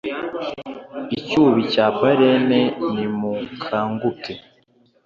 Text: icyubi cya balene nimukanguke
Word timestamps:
icyubi 1.15 1.61
cya 1.73 1.85
balene 1.99 2.61
nimukanguke 2.93 4.33